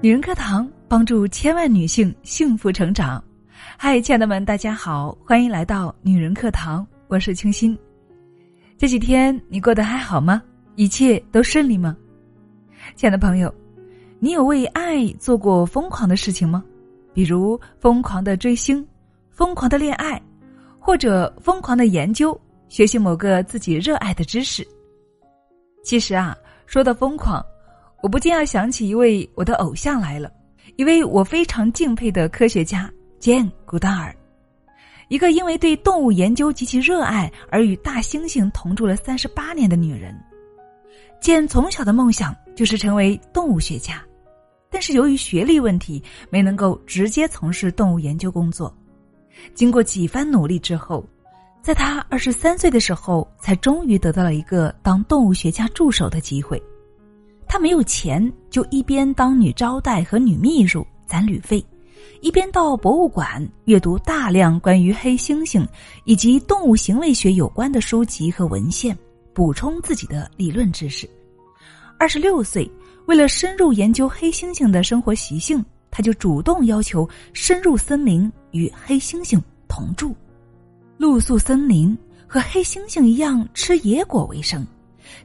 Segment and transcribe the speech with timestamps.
[0.00, 3.22] 女人课堂帮助千万女性幸福成长。
[3.76, 7.76] 嗨，亲爱的们，大家好，欢迎来到女人课堂，我是清新。
[8.76, 10.40] 这几天你过得还好吗？
[10.76, 11.96] 一切都顺利吗？
[12.94, 13.52] 亲爱的朋友，
[14.20, 16.62] 你有为爱做过疯狂的事情吗？
[17.12, 18.86] 比如疯狂的追星、
[19.32, 20.22] 疯狂的恋爱，
[20.78, 24.64] 或者疯狂的研究、学习某个自己热爱的知识。
[25.82, 27.44] 其实啊，说到疯狂。
[28.00, 30.30] 我不禁要想起一位我的偶像来了，
[30.76, 34.14] 一位我非常敬佩的科学家简·古达尔，
[35.08, 40.16] 一个因为对动物研究极其热爱而与大猩猩同住了三十八年的女人。
[41.20, 44.00] 简从小的梦想就是成为动物学家，
[44.70, 48.72] 但是由于学历问题，没能够直接从事动物研究工作。
[49.54, 51.04] 经过几番努力之后，
[51.60, 56.62] 在他二十三岁的时候，才终于得到了一个当动物学家助手的机会。
[57.48, 61.64] 他没有钱，就一边当女招待和女秘书攒旅费，
[62.20, 65.66] 一边到博物馆阅读大量关于黑猩猩
[66.04, 68.96] 以及动物行为学有关的书籍和文献，
[69.32, 71.08] 补充自己的理论知识。
[71.98, 72.70] 二十六岁，
[73.06, 80.14] 为了深入研究黑猩猩的生活习性，他就主动要求深入森林与黑猩猩同住，
[80.98, 84.64] 露宿森林，和黑猩猩一样吃野果为生。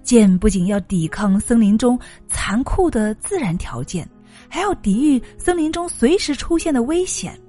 [0.03, 4.07] 剑不仅要抵抗森林中残酷的自然条件，
[4.47, 7.39] 还要抵御森林中随时出现的危险。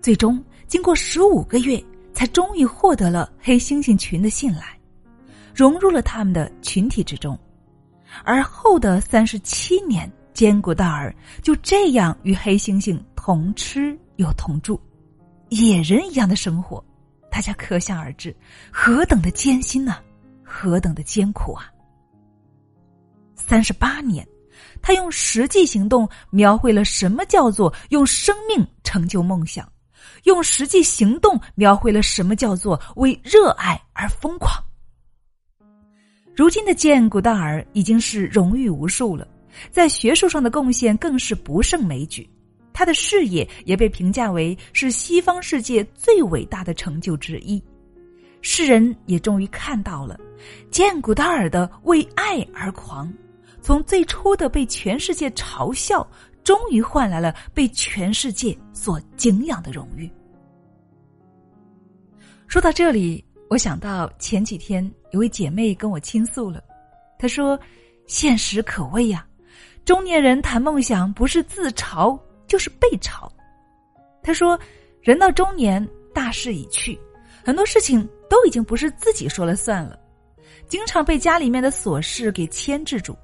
[0.00, 4.78] 最终，经过十五个月，才终于获得了黑猩猩群的信赖，
[5.54, 7.38] 融入了他们的群体之中。
[8.22, 14.80] 而后的三十七年，坚古达尔就这样与黑猩猩同吃又同住，
[15.48, 16.84] 野人一样的生活，
[17.30, 18.34] 大家可想而知，
[18.70, 19.96] 何等的艰辛呢？
[20.56, 21.68] 何等的艰苦啊！
[23.34, 24.24] 三十八年，
[24.80, 29.68] 他用实际行动描绘了什么叫做用生命成就梦想，
[30.22, 34.54] 用实际行动描绘了什么叫做为热爱而疯狂。
[36.36, 39.26] 如今的剑古达尔已经是荣誉无数了，
[39.72, 42.30] 在学术上的贡献更是不胜枚举，
[42.72, 47.60] 他的事业也被评价为是西方世界最伟大的成就之一。
[48.40, 50.20] 世人也终于看到了，
[50.70, 53.12] 简·古达尔的为爱而狂，
[53.60, 56.06] 从最初的被全世界嘲笑，
[56.42, 60.10] 终于换来了被全世界所敬仰的荣誉。
[62.46, 66.62] 说到这里，我想到前几天有位姐妹跟我倾诉了，
[67.18, 67.58] 她说
[68.06, 69.26] ：“现实可畏呀，
[69.84, 73.28] 中年人谈梦想不是自嘲就是被嘲。”
[74.22, 74.58] 她说
[75.02, 76.98] ：“人到中年，大势已去，
[77.44, 79.96] 很多事情。”都已经不是自己说了算了，
[80.74, 83.16] 经常被家里面的琐事给牵制住，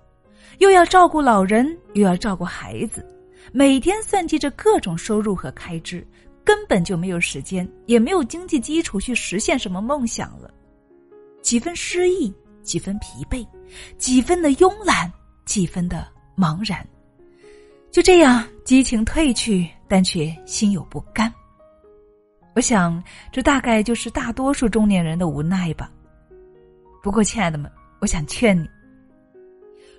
[0.59, 3.05] 又要照顾老人，又要照顾孩子，
[3.51, 6.07] 每天算计着各种收入和开支，
[6.45, 10.49] 根本就没有时间，也没有经济基础去实现什么梦想了。
[11.43, 13.45] 几分失意，几分疲惫，
[13.99, 15.13] 几分的慵懒，
[15.45, 16.07] 几分的
[16.37, 16.87] 茫然，
[17.91, 21.35] 就这样激情褪去，但却心有不甘。
[22.55, 25.91] 我想，这大概就是大多数中年人的无奈吧。
[27.03, 28.69] 不过，亲爱的们，我想劝你：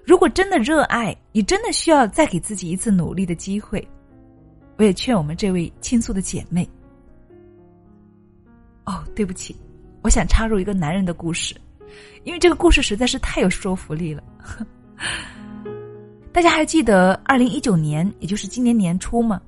[0.06, 3.86] 如果真的热爱，你真的需要再给自己一次努力的机会。
[4.78, 6.68] 我也劝我们这位倾诉的姐妹。
[8.86, 9.56] 哦，对不起，
[10.02, 11.56] 我想插入一个男人的故事，
[12.24, 14.24] 因为这个故事实在是太有说服力了。
[16.32, 19.42] 大家还记得二零一九年，也就是今年年初吗？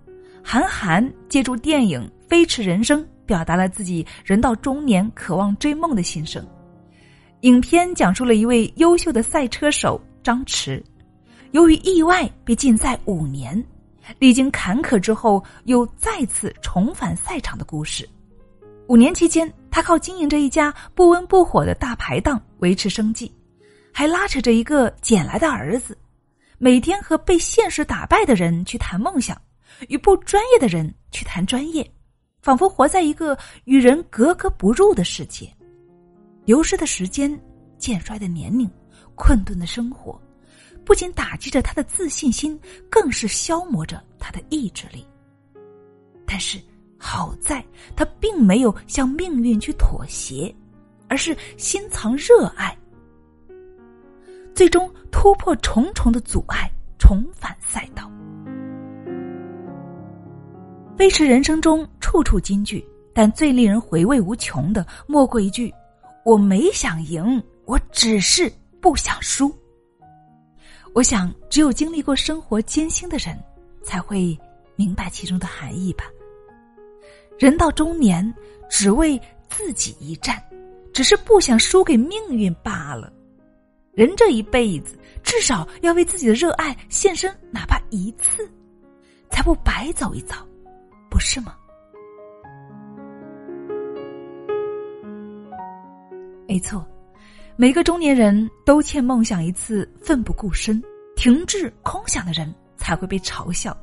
[0.44, 2.10] 韩寒借助电影。
[2.28, 6.44] 飞驰人生表达了自己人到中年渴望追梦的心声。
[7.44, 10.82] 影片讲述了一位优秀的赛车手张弛，
[11.52, 13.62] 由于意外被禁赛五年，
[14.18, 18.08] 历经坎坷之后又再次重返赛场的故事。
[18.88, 23.30] 五年期间，他靠经营着一家不温不火的大排档维持生计，
[23.92, 25.98] 还拉扯着一个捡来的儿子，
[26.58, 29.38] 每天和被现实打败的人去谈梦想，
[29.90, 31.86] 与不专业的人去谈专业。
[32.42, 35.54] 仿佛活在一个与人格格不入的世界，
[36.46, 37.40] 流失的时间、
[37.78, 38.70] 渐衰的年龄、
[39.16, 40.20] 困顿的生活，
[40.84, 42.60] 不仅打击着他的自信心，
[42.90, 45.06] 更是消磨着他的意志力。
[46.26, 46.60] 但是
[46.98, 47.64] 好在
[47.96, 50.54] 他并没有向命运去妥协，
[51.08, 52.76] 而是心藏热爱，
[54.54, 58.10] 最终突破重重的阻碍，重返赛道。
[60.98, 65.74] 飞驰人生中处处金句，但最令人回味无穷的，莫过一句
[66.26, 69.54] ：“我没想赢，我只是不想输。”
[70.94, 73.38] 我想，只有经历过生活艰辛的人，
[73.84, 74.38] 才会
[74.76, 76.06] 明白其中的含义吧。
[77.40, 78.32] 人到中年，
[78.70, 80.42] 只为自己一战，
[80.94, 83.12] 只是不想输给命运罢了。
[83.92, 88.48] 人这一辈子，至少要为自己的热爱献身，哪怕一次，
[89.32, 90.36] 才不白走一遭，
[91.10, 91.56] 不是吗？
[96.54, 96.88] 没错，
[97.56, 100.80] 每个中年人都欠梦想一次奋不顾身、
[101.16, 103.76] 停滞空想的人才会被嘲笑，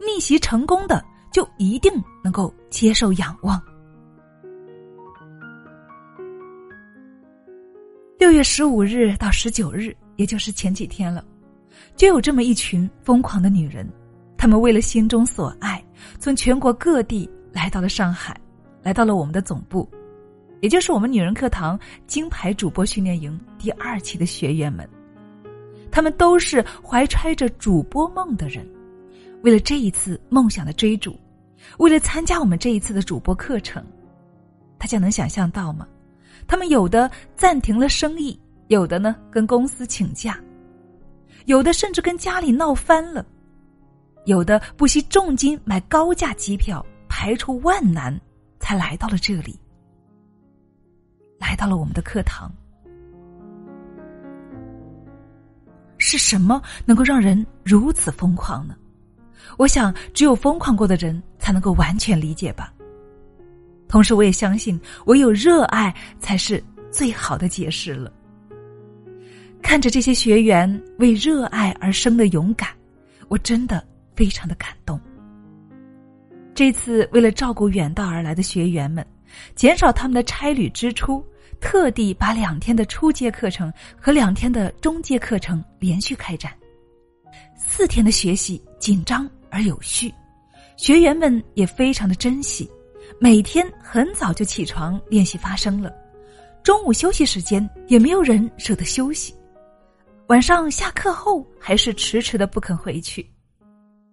[0.00, 1.92] 逆袭成功的就一定
[2.24, 3.62] 能够接受仰望。
[8.18, 11.22] 六月十五日到十九日，也就是前几天了，
[11.94, 13.86] 就有这么一群疯狂的女人，
[14.38, 15.84] 她们为了心中所爱，
[16.18, 18.34] 从全国各地来到了上海，
[18.82, 19.86] 来到了我们的总部。
[20.60, 24.88] 也就是我们女人课堂金牌主播训练营第二期的学员们，
[25.90, 28.68] 他们都是怀揣着主播梦的人，
[29.42, 31.16] 为了这一次梦想的追逐，
[31.78, 33.84] 为了参加我们这一次的主播课程，
[34.78, 35.86] 大家能想象到吗？
[36.48, 40.40] 他们有的暂停了生意，有的呢跟公司请假，
[41.46, 43.24] 有的甚至跟家里闹翻了，
[44.24, 48.18] 有的不惜重金买高价机票，排除万难
[48.58, 49.56] 才来到了这里。
[51.38, 52.50] 来到了我们的课堂，
[55.96, 58.76] 是什么能够让人如此疯狂呢？
[59.56, 62.72] 我想，只有疯狂过的人才能够完全理解吧。
[63.88, 68.12] 同时，我也相信，唯有热爱才是最好的解释了。
[69.62, 72.68] 看着这些学员为热爱而生的勇敢，
[73.28, 73.82] 我真的
[74.14, 75.00] 非常的感动。
[76.54, 79.04] 这次，为了照顾远道而来的学员们。
[79.54, 81.24] 减少他们的差旅支出，
[81.60, 86.52] 特地把两天的初阶课程和两天的中阶课程连续开展，
[87.56, 90.12] 四天的学习紧张而有序，
[90.76, 92.70] 学员们也非常的珍惜，
[93.20, 95.92] 每天很早就起床练习发声了，
[96.62, 99.34] 中午休息时间也没有人舍得休息，
[100.28, 103.28] 晚上下课后还是迟迟的不肯回去，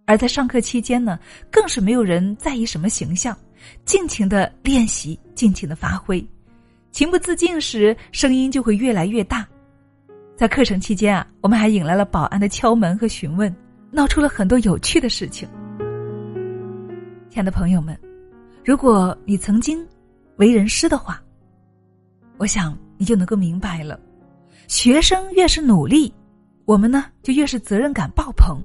[0.06, 1.19] 而在上课期间呢，
[1.51, 3.38] 更是没有人在意什么形象。
[3.85, 6.25] 尽情的练习，尽情的发挥，
[6.91, 9.47] 情不自禁时，声音就会越来越大。
[10.35, 13.53] 在课程期间啊，我们还引来了保安的敲门和询问，
[13.91, 15.47] 闹出了很多有趣的事情。
[17.29, 17.97] 亲爱的朋友们，
[18.63, 19.85] 如果你曾经
[20.38, 21.21] 为人师的话，
[22.38, 24.00] 我想你就能够明白了：
[24.67, 26.13] 学生越是努力，
[26.65, 28.57] 我们呢就越是责任感爆棚，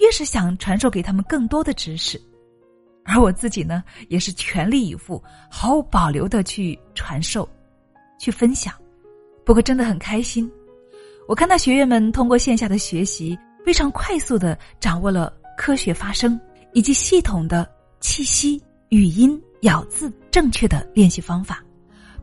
[0.00, 2.20] 越是想传授给他们更多的知识。
[3.04, 7.48] 而我自己呢，也是全力以赴、毫无保留的去传授、
[8.18, 8.74] 去分享。
[9.44, 10.50] 不过真的很开心，
[11.28, 16.40] 我看到学员们通过线下的学习，非常快速的掌握了科学发声
[16.72, 17.70] 以及系统的
[18.00, 21.62] 气息、语音、咬字正确的练习方法，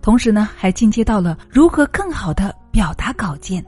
[0.02, 3.64] 同时呢，还进阶到了如何更好的表达稿件，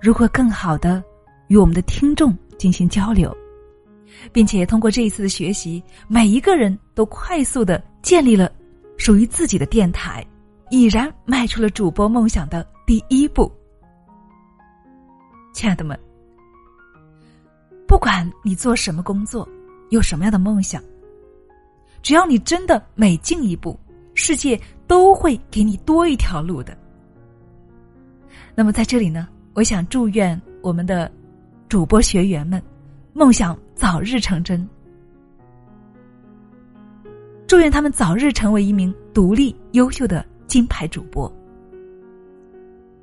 [0.00, 1.04] 如何更好的
[1.48, 3.36] 与我们的听众进行交流。
[4.32, 8.50] 并且通过这一次的学习，每一个人都快速的建立了
[8.96, 10.24] 属于自己的电台，
[10.70, 13.50] 已然迈出了主播梦想的第一步。
[15.52, 15.98] 亲爱的们，
[17.86, 19.48] 不管你做什么工作，
[19.90, 20.82] 有什么样的梦想，
[22.02, 23.78] 只要你真的每进一步，
[24.14, 26.76] 世界都会给你多一条路的。
[28.54, 31.10] 那么在这里呢，我想祝愿我们的
[31.68, 32.62] 主播学员们。
[33.16, 34.66] 梦想早日成真，
[37.46, 41.30] 祝愿他们早日成为一名独立优秀的金牌主播。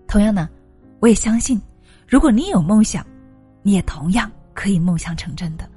[0.08, 0.50] 同样呢，
[1.00, 1.62] 我也相信，
[2.08, 3.06] 如果你有梦想，
[3.62, 5.70] 你也同样可以梦想成真的。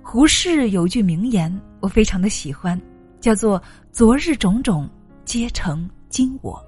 [0.00, 2.80] 胡适有句名言，我非常的喜欢，
[3.20, 4.88] 叫做“昨日种种，
[5.24, 6.64] 皆成今我”，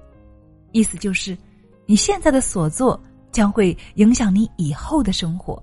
[0.73, 1.37] 意思就是
[1.85, 3.01] 你现在的所作。
[3.31, 5.61] 将会影响你以后的生活。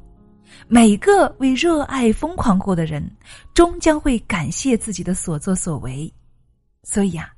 [0.69, 3.09] 每个为热爱疯狂过的人，
[3.55, 6.13] 终将会感谢自己的所作所为。
[6.83, 7.31] 所以呀，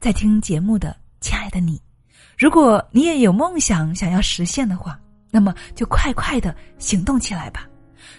[0.00, 1.80] 在听节目的亲爱的你，
[2.36, 4.98] 如果你也有梦想想要实现的话，
[5.30, 7.68] 那么就快快的行动起来吧。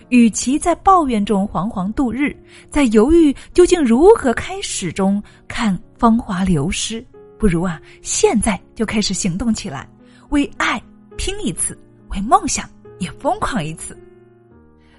[0.09, 2.35] 与其在抱怨中惶惶度日，
[2.69, 7.05] 在犹豫究竟如何开始中看芳华流失，
[7.37, 9.87] 不如啊，现在就开始行动起来，
[10.29, 10.81] 为爱。
[11.17, 13.97] 拼一次，为梦想也疯狂一次，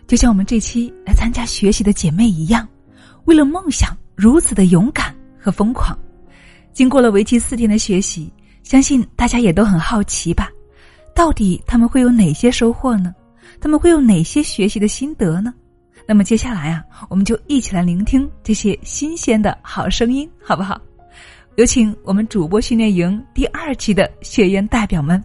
[0.06, 2.66] 就像我们这期来参加学习的姐妹一样，
[3.24, 5.98] 为了梦想如此的勇敢和疯狂。
[6.72, 8.32] 经过了为期四天的学习，
[8.62, 10.48] 相信大家也都很好奇吧？
[11.14, 13.14] 到底他们会有哪些收获呢？
[13.60, 15.52] 他们会有哪些学习的心得呢？
[16.06, 20.80] 那么接下来啊，我们就一起来聆听这些新鲜的好声音，好不好？
[21.56, 25.22] 有请我们主播训练营第二期的学员代表们。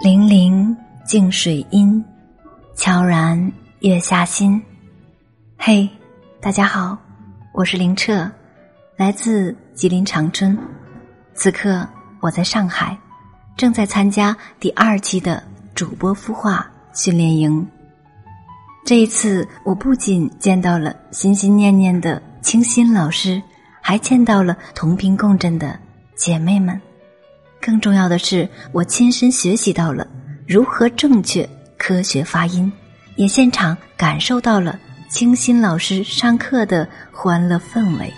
[0.00, 2.04] 泠泠静水音，
[2.76, 4.62] 悄然月下心。
[5.56, 5.88] 嘿，
[6.40, 6.96] 大家好，
[7.52, 8.30] 我是林澈，
[8.96, 10.56] 来自吉林长春。
[11.34, 11.84] 此刻
[12.20, 12.96] 我在上海，
[13.56, 15.42] 正在参加第二期的
[15.74, 17.66] 主播孵化训练营。
[18.86, 23.42] 这一次，我不仅见到了心心念念的清新老师，
[23.82, 25.76] 还见到了同频共振的
[26.14, 26.80] 姐妹们。
[27.68, 30.08] 更重要的是，我亲身学习到了
[30.46, 31.46] 如何正确
[31.76, 32.72] 科学发音，
[33.16, 38.10] 也现场感受到了清新老师上课的欢乐氛围。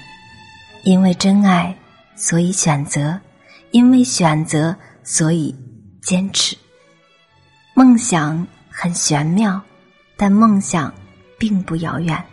[0.84, 1.76] 因为真爱，
[2.14, 3.18] 所以选择；
[3.72, 5.52] 因为选择，所以
[6.00, 6.56] 坚持。
[7.74, 9.60] 梦想很玄妙，
[10.16, 10.94] 但梦想
[11.36, 12.24] 并不遥远。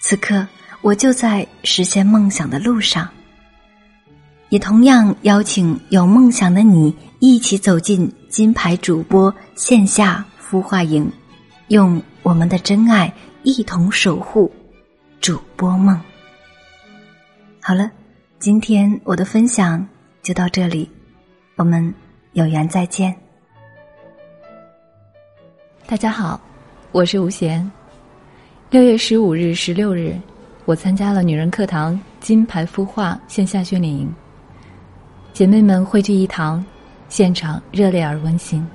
[0.00, 0.46] 此刻，
[0.82, 3.08] 我就在实现梦想的路上。
[4.56, 11.12] 也同样邀请有梦想的你一起走进金牌主播线下孵化营，
[11.68, 14.50] 用我们的真爱一同守护
[15.20, 16.00] 主播梦。
[17.60, 17.90] 好了，
[18.38, 19.86] 今天我的分享
[20.22, 20.90] 就到这里，
[21.56, 21.94] 我们
[22.32, 23.14] 有缘再见。
[25.86, 26.40] 大家好，
[26.92, 27.70] 我是吴贤。
[28.70, 30.18] 六月十五日、十六日，
[30.64, 34.10] 我参加了女人课堂金牌孵化线下训练营。
[35.36, 36.64] 姐妹们汇聚一堂，
[37.10, 38.66] 现场热烈而温馨。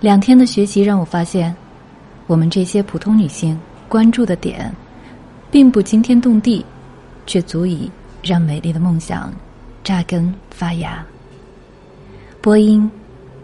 [0.00, 1.54] 两天的学习让我发现，
[2.26, 3.56] 我们这些普通女性
[3.88, 4.74] 关注的点，
[5.52, 6.66] 并不惊天动地，
[7.26, 7.88] 却足以
[8.24, 9.32] 让美丽的梦想
[9.84, 11.06] 扎根发芽。
[12.40, 12.90] 播音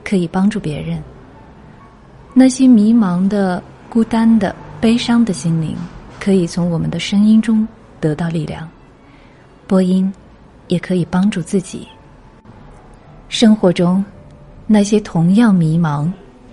[0.02, 1.00] 可以帮助别人，
[2.32, 5.76] 那些迷茫的、孤单的、悲伤的心灵，
[6.18, 7.64] 可以从我们的声音中
[8.00, 8.68] 得到力量。
[9.68, 10.12] 播音
[10.66, 11.86] 也可以帮助自己。
[13.28, 14.04] 生活中，
[14.66, 16.10] 那些同样迷茫、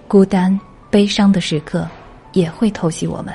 [0.08, 0.58] 孤单、
[0.90, 1.88] 悲伤的时刻，
[2.34, 3.34] 也会偷袭我们。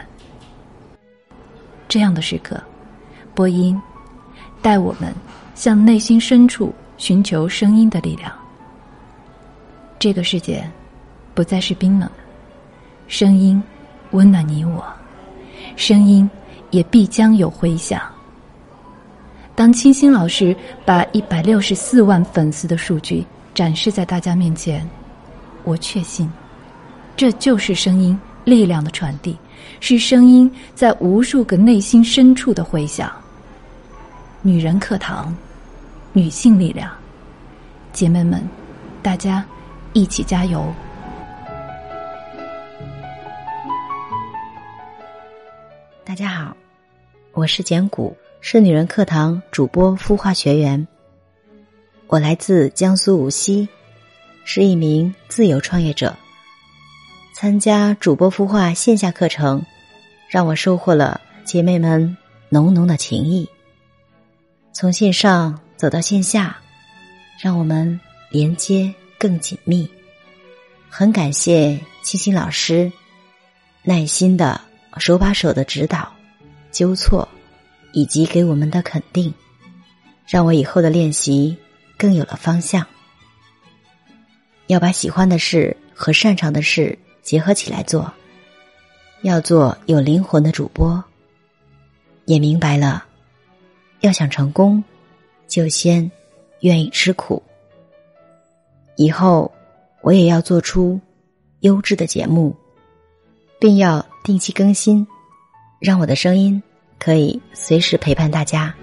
[1.88, 2.60] 这样的时刻，
[3.34, 3.80] 播音
[4.60, 5.14] 带我们
[5.54, 8.32] 向内心深处寻求声音的力量。
[9.98, 10.68] 这个世界
[11.32, 12.10] 不再是冰冷，
[13.06, 13.62] 声音
[14.10, 14.84] 温暖你我，
[15.76, 16.28] 声音
[16.70, 18.02] 也必将有回响。
[19.56, 24.86] 当清新老师把一百六十四万粉丝的数据展示在大家面前，
[25.64, 26.30] 我确信，
[27.16, 29.34] 这就是声音力量的传递，
[29.80, 33.10] 是声音在无数个内心深处的回响。
[34.42, 35.34] 女人课堂，
[36.12, 36.92] 女性力量，
[37.94, 38.46] 姐妹们，
[39.02, 39.42] 大家
[39.94, 40.70] 一起加油！
[46.04, 46.54] 大家好，
[47.32, 48.14] 我是简谷。
[48.48, 50.86] 是女人课堂主播孵化学员，
[52.06, 53.68] 我来自江苏无锡，
[54.44, 56.14] 是一名自由创业者。
[57.34, 59.66] 参加主播孵化线下课程，
[60.30, 62.16] 让我收获了姐妹们
[62.48, 63.50] 浓浓的情谊。
[64.72, 66.56] 从线上走到线下，
[67.40, 67.98] 让我们
[68.30, 69.90] 连接更紧密。
[70.88, 72.92] 很感谢清新老师
[73.82, 74.60] 耐心的
[74.98, 76.08] 手把手的指导、
[76.70, 77.28] 纠错。
[77.96, 79.32] 以及给我们的肯定，
[80.26, 81.56] 让我以后的练习
[81.96, 82.86] 更有了方向。
[84.66, 88.12] 要把喜欢的事和擅长的事结合起来做，
[89.22, 91.02] 要做有灵魂的主播。
[92.26, 93.06] 也明白了，
[94.00, 94.84] 要想成功，
[95.48, 96.10] 就先
[96.60, 97.42] 愿意吃苦。
[98.96, 99.50] 以后
[100.02, 101.00] 我也要做出
[101.60, 102.54] 优质的节目，
[103.58, 105.06] 并要定期更新，
[105.80, 106.62] 让我的声音。
[106.98, 108.74] 可以随时陪伴大家。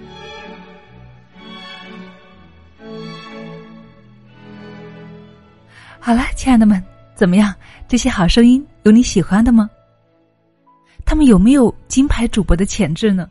[5.98, 6.82] 好了，亲爱的们，
[7.14, 7.54] 怎么样？
[7.88, 9.70] 这些好声音有你喜欢的吗？
[11.06, 13.28] 他们有没有金牌主播的潜质呢？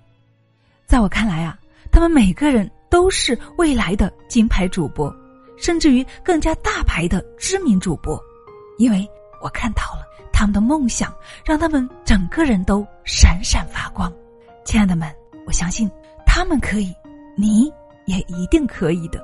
[0.86, 1.58] 在我看来啊，
[1.92, 5.14] 他们每个人都是未来的金牌主播，
[5.58, 8.20] 甚至于更加大牌的知名主播，
[8.78, 9.08] 因为
[9.42, 11.14] 我看到了他们的梦想，
[11.46, 14.12] 让他们整个人都闪闪发光。
[14.66, 15.14] 亲爱的们，
[15.46, 15.90] 我相信
[16.26, 16.94] 他们可以，
[17.36, 17.72] 你
[18.06, 19.22] 也一定可以的。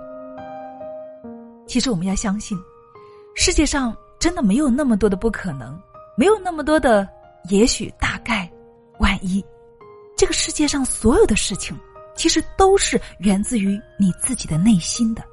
[1.65, 2.57] 其实我们要相信，
[3.35, 5.79] 世界上真的没有那么多的不可能，
[6.17, 7.07] 没有那么多的
[7.49, 8.49] 也许、大概、
[8.99, 9.43] 万一。
[10.17, 11.77] 这个世界上所有的事情，
[12.15, 15.23] 其实都是源自于你自己的内心的。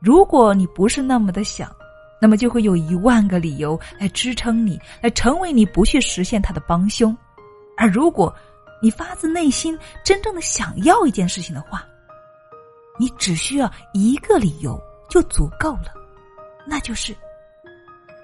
[0.00, 1.74] 如果你不是那么的想，
[2.20, 7.16] 那么就会有一万个理由来支撑你，来成为你不去实现它的帮凶。
[7.76, 8.32] 而如果
[8.84, 11.88] 你发自内心真正的想要一件事情的话，
[12.98, 15.94] 你只需要一个理由就足够了，
[16.66, 17.16] 那就是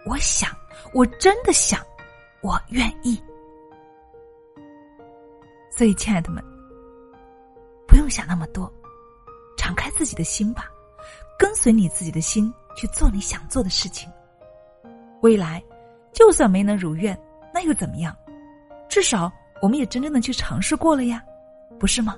[0.05, 0.55] 我想，
[0.93, 1.81] 我真的想，
[2.43, 3.19] 我愿意。
[5.71, 6.45] 所以，亲爱的们，
[7.89, 8.71] 不用想那么多，
[9.57, 10.67] 敞开自己的心吧，
[11.39, 14.13] 跟随你自己的心去做你想做的事情。
[15.23, 15.65] 未来，
[16.13, 17.19] 就算没能如愿，
[17.55, 18.15] 那又怎么样？
[18.91, 21.23] 至少我们也真正的去尝试过了呀，
[21.79, 22.17] 不是吗？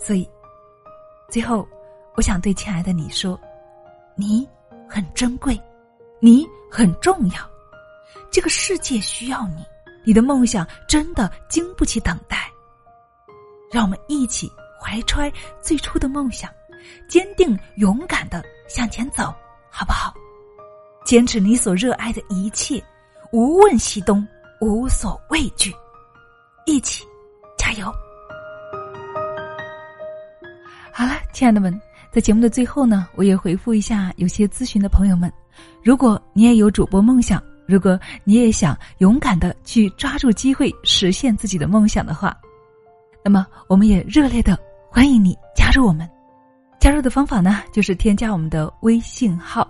[0.00, 0.28] 所以。
[1.28, 1.68] 最后，
[2.14, 3.38] 我想对亲爱的你说
[4.14, 4.48] ：“你
[4.88, 5.60] 很珍贵，
[6.20, 7.50] 你很重要，
[8.30, 9.64] 这个世界需要你，
[10.04, 12.48] 你的梦想真的经不起等待。
[13.72, 14.48] 让我们一起
[14.80, 15.30] 怀揣
[15.60, 16.48] 最初的梦想，
[17.08, 19.34] 坚定勇敢的向前走，
[19.68, 20.14] 好不好？
[21.04, 22.80] 坚持你所热爱的一切，
[23.32, 24.24] 无问西东，
[24.60, 25.72] 无所畏惧，
[26.64, 27.04] 一起
[27.58, 27.86] 加油！”
[30.92, 31.78] 好了，亲爱的们，
[32.10, 35.30] 在节目的最后呢，我也回复一下有些咨询的朋友们。
[35.84, 42.36] 如果你也有主播梦想，如果你也想勇敢的去抓住机会实现自己的梦想的话，
[43.22, 44.58] 那么我们也热烈的
[44.90, 46.08] 欢迎你加入我们。
[46.80, 49.68] 加入的方法呢，就是添加我们的微信号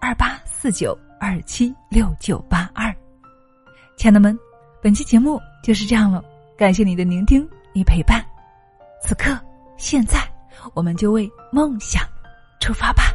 [0.00, 2.61] 二八四九二七六九八。
[4.02, 4.36] 亲爱的们，
[4.82, 6.20] 本期节目就是这样了，
[6.58, 8.20] 感谢你的聆听与陪伴。
[9.00, 9.38] 此刻，
[9.76, 10.18] 现在。
[10.74, 12.02] 我们就为梦想
[12.58, 13.14] 出发吧。